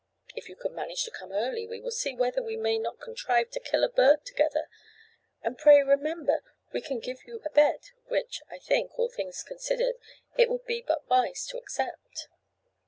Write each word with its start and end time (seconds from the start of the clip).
If 0.35 0.49
you 0.49 0.55
can 0.55 0.73
manage 0.73 1.03
to 1.03 1.11
come 1.11 1.31
early, 1.31 1.67
we 1.67 1.79
will 1.79 1.91
see 1.91 2.15
whether 2.15 2.41
we 2.41 2.57
may 2.57 2.79
not 2.79 2.99
contrive 2.99 3.51
to 3.51 3.59
kill 3.59 3.83
a 3.83 3.87
bird 3.87 4.25
together; 4.25 4.67
and 5.43 5.59
pray 5.59 5.83
remember 5.83 6.41
we 6.73 6.81
can 6.81 6.99
give 6.99 7.23
you 7.27 7.39
a 7.45 7.51
bed, 7.51 7.91
which 8.07 8.41
I 8.49 8.57
think, 8.57 8.97
all 8.97 9.09
things 9.09 9.43
considered, 9.43 9.97
it 10.37 10.49
would 10.49 10.65
be 10.65 10.81
but 10.81 11.07
wise 11.07 11.45
to 11.49 11.57
accept. 11.59 12.29